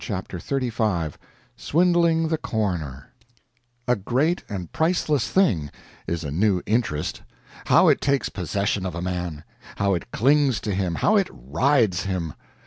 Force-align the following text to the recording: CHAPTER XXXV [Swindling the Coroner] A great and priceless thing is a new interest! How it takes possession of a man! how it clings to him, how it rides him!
CHAPTER 0.03 0.39
XXXV 0.39 1.13
[Swindling 1.55 2.29
the 2.29 2.39
Coroner] 2.39 3.09
A 3.87 3.95
great 3.95 4.43
and 4.49 4.71
priceless 4.71 5.29
thing 5.29 5.69
is 6.07 6.23
a 6.23 6.31
new 6.31 6.63
interest! 6.65 7.21
How 7.67 7.87
it 7.87 8.01
takes 8.01 8.27
possession 8.27 8.87
of 8.87 8.95
a 8.95 9.01
man! 9.03 9.43
how 9.75 9.93
it 9.93 10.09
clings 10.09 10.59
to 10.61 10.73
him, 10.73 10.95
how 10.95 11.17
it 11.17 11.29
rides 11.31 12.05
him! 12.05 12.33